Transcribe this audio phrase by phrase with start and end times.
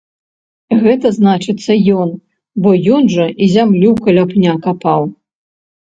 [0.83, 1.71] Гэта, значыцца,
[2.05, 2.09] ён,
[2.65, 2.69] бо
[2.99, 5.01] ён жа і зямлю каля пня капаў.